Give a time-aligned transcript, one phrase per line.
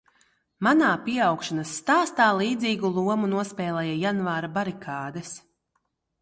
[0.67, 5.37] Manā pieaugšanas stāstā līdzīgu lomu nospēlēja janvāra barikādes.